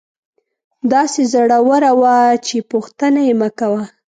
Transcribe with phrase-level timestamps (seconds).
[0.93, 2.17] داسې زړوره وه
[2.47, 3.83] چې پوښتنه یې مکوه.